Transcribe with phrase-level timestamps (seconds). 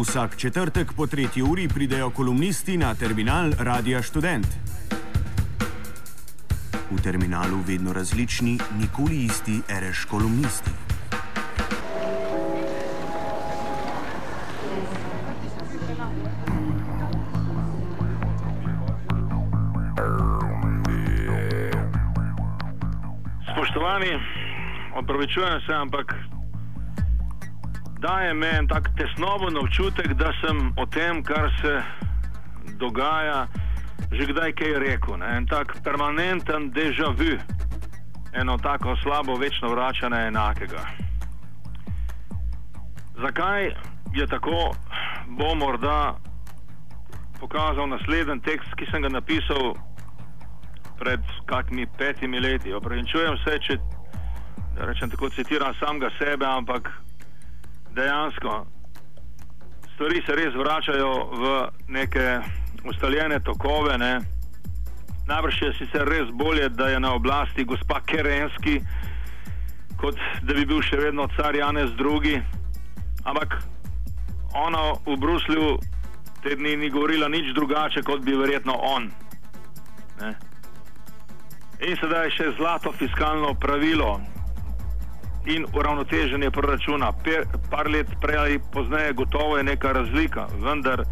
[0.00, 4.46] Vsak četrtek po tretji uri pridejo kolumnisti na terminal Radia Student.
[6.90, 10.70] V terminalu vedno različni, nikoli isti, reš kolumnisti.
[23.52, 24.12] Spoštovani,
[24.96, 26.37] opravičujem se, ampak
[27.98, 31.82] daje me en tak tesnoben občutek, da sem o tem, kar se
[32.78, 33.46] dogaja,
[34.12, 35.18] že kdaj kaj rekel.
[35.18, 35.36] Ne?
[35.36, 37.34] En tak permanenten deja vu,
[38.32, 40.84] eno tako slabo, večno vračanje enakega.
[43.18, 43.74] Zakaj
[44.14, 44.74] je tako,
[45.28, 46.16] bo morda
[47.40, 49.74] pokazal naslednji tekst, ki sem ga napisal
[50.98, 52.72] pred kakimi petimi leti.
[52.74, 53.78] Opravičujem se, če
[54.86, 56.90] rečem tako, citiram samega sebe, ampak
[57.98, 58.62] dejansko
[59.98, 62.38] stvari se res vračajo v neke
[62.84, 63.98] ustaljene tokove.
[63.98, 64.20] Ne.
[65.26, 68.78] Najbrž je sicer res bolje, da je na oblasti gospa Kerenski,
[69.98, 72.38] kot da bi bil še vedno car Janez II.
[73.26, 73.58] Ampak
[74.54, 75.74] ona v Bruslju
[76.46, 79.10] te dni ni govorila nič drugače, kot bi verjetno on.
[80.22, 80.30] Ne.
[81.90, 84.20] In sedaj še zlato fiskalno pravilo
[85.48, 87.12] in uravnoteženje proračuna.
[87.24, 91.02] Per, par let prej ali pozneje gotovo je neka razlika, vendar,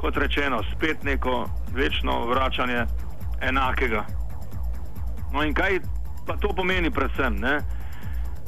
[0.00, 2.86] kot rečeno, spet neko večno vračanje
[3.40, 4.04] enakega.
[5.32, 5.80] No in kaj
[6.26, 7.36] pa to pomeni predvsem?
[7.40, 7.58] Ne?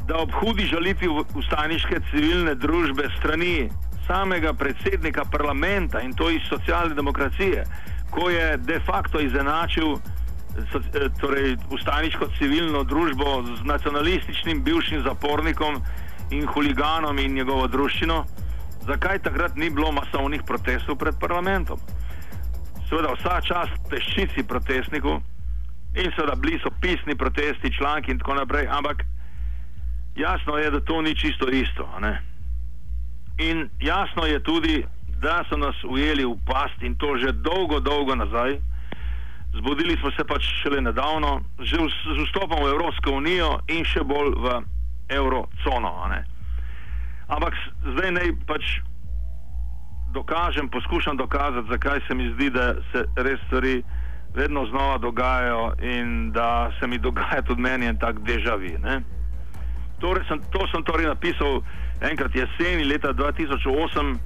[0.06, 3.70] Da ob hudi žalitvi ustaniške civilne družbe strani
[4.06, 7.64] samega predsednika parlamenta in to iz socialne demokracije,
[8.10, 9.96] ko je de facto izenačil
[11.20, 15.82] torej, ustaniško civilno družbo z nacionalističnim bivšim zapornikom
[16.30, 18.24] in huliganom in njegovo družščino,
[18.86, 21.80] zakaj takrat ni bilo masovnih protestov pred parlamentom?
[22.88, 25.22] Seveda, vsa čast peščici protestnikov
[25.94, 29.02] in seveda bili so pisni protesti, članki in tako naprej, ampak
[30.16, 31.88] jasno je, da to ni čisto isto.
[33.38, 34.84] In jasno je tudi,
[35.22, 38.58] da so nas ujeli v past in to že dolgo, dolgo nazaj.
[39.54, 44.34] Zbudili smo se pač šele nedavno, že z vstopom v Evropsko unijo in še bolj
[44.34, 44.46] v
[45.14, 45.92] eurocono.
[47.30, 47.54] Ampak
[47.94, 48.64] zdaj naj pač
[50.14, 53.82] dokažem, poskušam dokazati, zakaj se mi zdi, da se res stvari
[54.34, 58.78] vedno znova dogajajo in da se mi dogaja tudi meni en tak dežavi.
[60.02, 61.62] Torej sem, to sem torej napisal
[62.02, 64.18] enkrat jeseni leta 2008,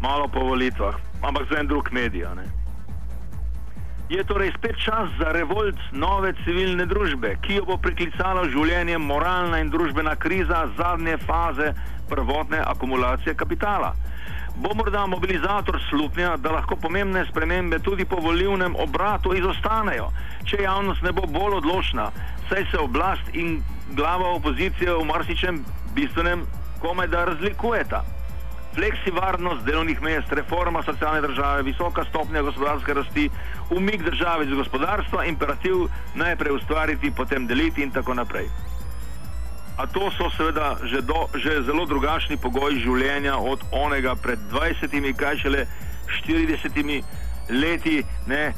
[0.00, 2.24] malo po volitvah, ampak za en drug medij.
[4.08, 9.58] Je torej spet čas za revolt nove civilne družbe, ki jo bo priklicalo življenje moralna
[9.58, 11.72] in družbena kriza zadnje faze
[12.06, 13.96] prvotne akumulacije kapitala.
[14.62, 20.12] Bo morda mobilizator slupnja, da lahko pomembne spremembe tudi po volivnem obratu izostanejo,
[20.46, 22.06] če javnost ne bo bolj odločna,
[22.48, 23.58] saj se oblast in
[23.98, 25.64] glava opozicije v marsičem
[25.98, 26.46] bistvenem
[26.78, 28.04] komaj da razlikujeta
[28.76, 33.30] fleksi varnost delovnih mest, reforma socialne države, visoka stopnja gospodarske rasti,
[33.70, 38.48] umik države iz gospodarstva, imperativ najprej ustvariti, potem deliti in tako naprej.
[39.76, 45.12] A to so seveda že, do, že zelo drugačni pogoji življenja od onega pred 20,
[45.16, 45.66] kaj šele
[46.24, 47.02] 40
[47.48, 48.02] leti.
[48.26, 48.52] Ne,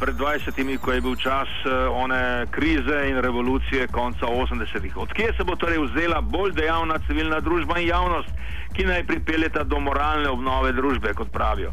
[0.00, 4.96] pred 20, ko je bil čas eh, one krize in revolucije konca 80-ih.
[4.96, 8.28] Odkje se bo torej vzela bolj dejavna civilna družba in javnost,
[8.74, 11.72] ki naj pripeljeta do moralne obnove družbe, kot pravijo?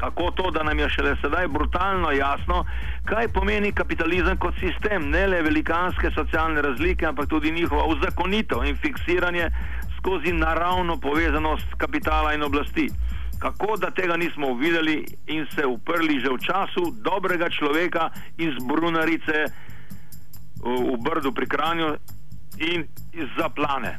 [0.00, 2.64] Kako to, da nam je šele sedaj brutalno jasno,
[3.04, 8.76] kaj pomeni kapitalizem kot sistem, ne le velikanske socialne razlike, ampak tudi njihova uzakonitev in
[8.76, 9.50] fiksiranje
[9.98, 12.88] skozi naravno povezanost kapitala in oblasti
[13.40, 19.44] kako da tega nismo videli in se uprli že v času dobrega človeka iz Brunarice
[20.60, 21.96] v Brdu pri Kranju
[22.58, 23.98] in iz Zaplane.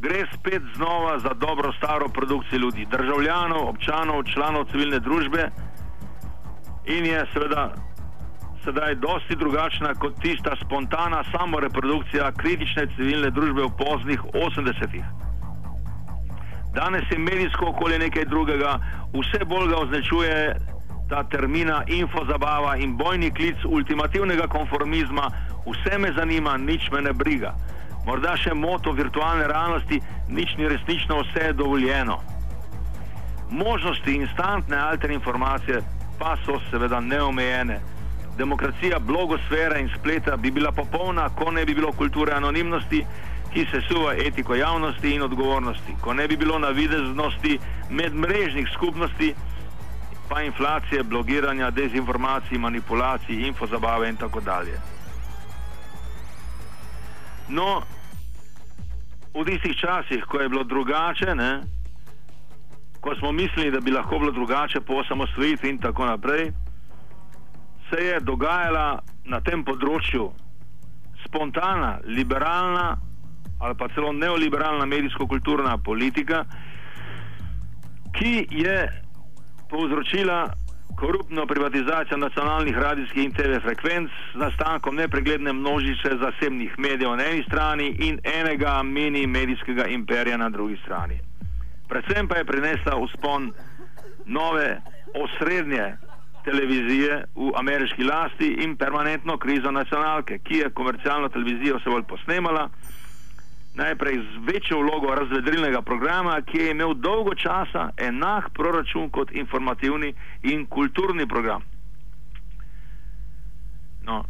[0.00, 5.50] Gre spet znova za dobro staro produkcijo ljudi, državljanov, občanov, članov civilne družbe
[6.86, 7.72] in je seveda
[8.64, 15.31] sedaj dosti drugačna kot tista spontana samoreprodukcija kritične civilne družbe v poznih 80-ih.
[16.74, 18.78] Danes je medijsko okolje nekaj drugega,
[19.12, 20.56] vse bolj ga označuje
[21.08, 25.30] ta termina infozabava in bojni klic ultimativnega konformizma,
[25.66, 27.54] vse me zanima, nič me ne briga.
[28.06, 32.18] Morda še moto virtualne realnosti, nič ni resnično, vse je dovoljeno.
[33.50, 35.82] Možnosti instantne alterne informacije
[36.18, 37.80] pa so seveda neomejene.
[38.38, 43.04] Demokracija, blogosfera in spleta bi bila popolna, ko ne bi bilo kulture anonimnosti,
[43.52, 47.58] ki se suva etiko javnosti in odgovornosti, ko ne bi bilo navideznosti
[47.90, 49.34] medmrežnih skupnosti,
[50.28, 54.80] pa inflacije, blogiranja, dezinformacij, manipulacij, infozabave in tako dalje.
[57.48, 57.82] No,
[59.34, 61.60] v tistih časih, ko je bilo drugače, ne,
[63.00, 66.52] ko smo mislili, da bi lahko bilo drugače po osamosvojitvi in tako naprej,
[67.90, 70.30] se je dogajala na tem področju
[71.26, 73.11] spontana, liberalna
[73.62, 76.44] ali pa celo neoliberalna medijsko-kulturna politika,
[78.18, 79.02] ki je
[79.70, 80.52] povzročila
[80.96, 87.42] koruptno privatizacijo nacionalnih radijskih in TV frekvenc z nastankom nepregledne množice zasebnih medijev na eni
[87.42, 91.20] strani in enega mini medijskega imperija na drugi strani.
[91.88, 93.52] Predvsem pa je prinesla uspon
[94.26, 94.80] nove
[95.14, 95.96] osrednje
[96.44, 102.68] televizije v ameriški lasti in permanentno krizo nacionalke, ki je komercialno televizijo vse bolj posnemala
[103.74, 110.14] najprej z večjo vlogo razvedrilnega programa, ki je imel dolgo časa enak proračun kot informativni
[110.42, 111.62] in kulturni program.
[114.04, 114.24] No,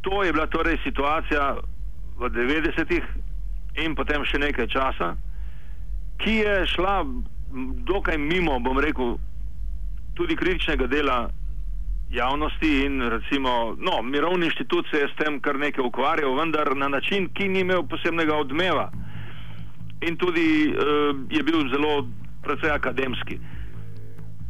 [0.00, 1.56] to je bila torej situacija
[2.18, 3.04] v 90-ih
[3.82, 5.14] in potem še nekaj časa,
[6.22, 7.02] ki je šla
[7.88, 9.16] dokaj mimo, bom rekel,
[10.14, 11.30] tudi kritičnega dela
[12.12, 16.88] javnosti in recimo, no, mirovni inštitut se je s tem kar nekaj ukvarjal, vendar na
[16.88, 18.90] način, ki ni imel posebnega odmeva
[20.02, 22.08] in tudi uh, je bil zelo
[22.42, 23.38] precej akademski.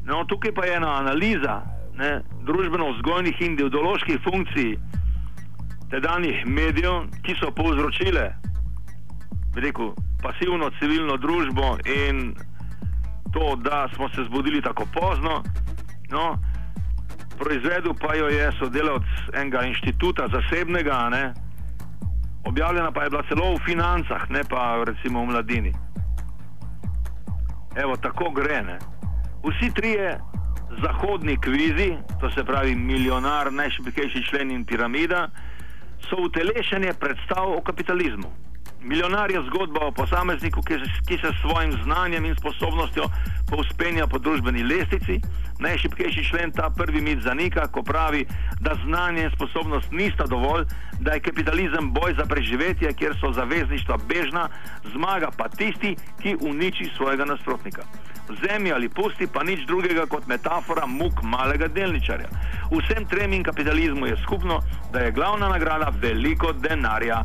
[0.05, 1.61] No, tukaj pa je ena analiza
[2.43, 4.79] družbeno-vzgojnih in ideoloških funkcij
[5.93, 8.33] tedanjih medijev, ki so povzročile
[9.55, 9.93] rekel,
[10.23, 12.33] pasivno civilno družbo in
[13.33, 15.43] to, da smo se zbudili tako pozno.
[16.11, 16.39] No,
[17.43, 21.35] proizvedel pa jo je sodelavc enega inštituta, zasebnega, ne?
[22.45, 25.73] objavljena pa je bila celo v financah, ne pa recimo v mladini.
[27.77, 28.63] Evo, tako gre.
[28.63, 28.79] Ne?
[29.47, 30.19] Vsi trije
[30.83, 35.29] zahodni kvizi, to se pravi milijonar, najšipkejši člen in piramida,
[36.09, 38.31] so utelešenje predstav o kapitalizmu.
[38.85, 40.75] Milijonar je zgodba o posamezniku, ki
[41.09, 43.05] ki se s svojim znanjem in sposobnostjo
[43.51, 45.21] povspenja po družbeni lestvici.
[45.59, 48.27] Najšipkejši člen ta prvi mit zanika, ko pravi,
[48.61, 50.65] da znanje in sposobnost nista dovolj,
[51.01, 54.49] da je kapitalizem boj za preživetje, kjer so zavezništva bežna,
[54.93, 57.83] zmaga pa tisti, ki uniči svojega nasprotnika.
[58.43, 62.29] Zemlji ali pusti pa nič drugega kot metafora muk malega delničarja.
[62.71, 64.61] Vsem trem in kapitalizmu je skupno,
[64.93, 67.23] da je glavna nagrada veliko denarja.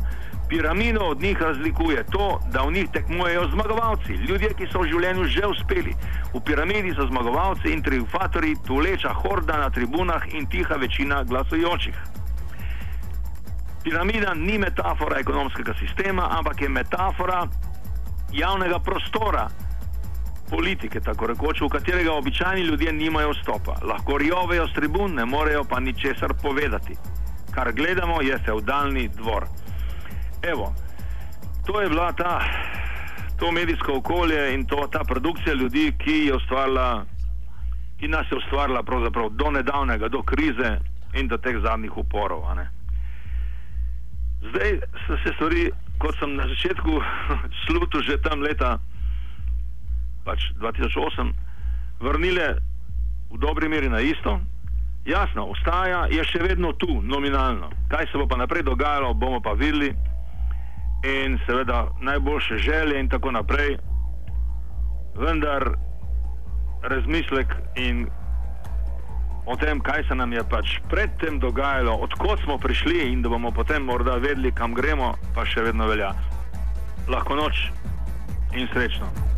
[0.48, 5.24] Piramido od njih razlikuje to, da v njih tekmujejo zmagovalci, ljudje, ki so v življenju
[5.24, 5.92] že uspeli.
[6.34, 11.96] V piramidi so zmagovalci in triumfatori, tuleča horda na tribunah in tiha večina glasujočih.
[13.84, 17.44] Piramida ni metafora ekonomskega sistema, ampak je metafora
[18.32, 19.48] javnega prostora,
[20.50, 23.76] politike, tako rekoč, v katerega običajni ljudje nimajo vstopa.
[23.82, 26.96] Lahko rjovejo s tribun, ne morejo pa ničesar povedati.
[27.54, 29.46] Kar gledamo, je feudalni dvor.
[30.42, 30.74] Evo,
[31.66, 32.40] to je bila ta,
[33.38, 36.34] to medijsko okolje in to, ta produkcija ljudi, ki, je
[37.98, 38.82] ki nas je ustvarila
[39.30, 40.78] do nedavnega, do krize
[41.14, 42.44] in do teh zadnjih uporov.
[44.40, 47.02] Zdaj so se stvari, kot sem na začetku
[47.66, 48.78] slutil že tam leta
[50.24, 51.32] pač 2008,
[52.00, 52.54] vrnile
[53.30, 54.40] v dobri meri na isto.
[55.08, 57.70] Jasno, ostaja, je še vedno tu, nominalno.
[57.88, 59.94] Kaj se bo pa naprej dogajalo, bomo pa videli
[61.02, 63.76] in seveda najboljše želje in tako naprej.
[65.14, 65.70] Vendar
[66.82, 68.06] razmislek in
[69.46, 73.50] o tem, kaj se nam je pač predtem dogajalo, odkot smo prišli in da bomo
[73.50, 76.12] potem morda vedeli, kam gremo, pa še vedno velja.
[77.08, 77.70] Lahko noč
[78.52, 79.37] in srečno.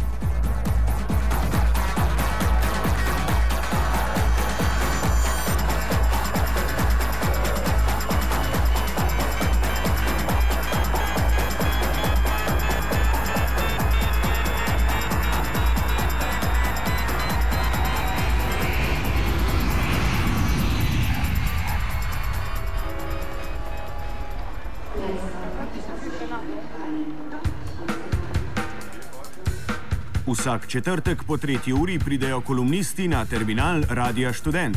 [30.27, 34.77] Vsak četrtek po tretji uri pridejo kolumnisti na terminal Radia Student.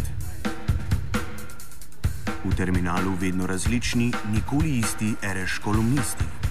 [2.46, 6.43] V terminalu vedno različni, nikoli isti, reš kolumnisti.